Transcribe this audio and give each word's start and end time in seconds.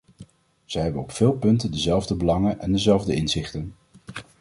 Zij 0.65 0.83
hebben 0.83 1.01
op 1.01 1.11
veel 1.11 1.31
punten 1.33 1.71
dezelfde 1.71 2.15
belangen 2.15 2.59
en 2.59 2.71
dezelfde 2.71 3.13
inzichten. 3.15 3.73